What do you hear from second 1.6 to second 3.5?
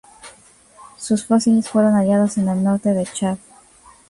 fueron hallados en el norte de Chad.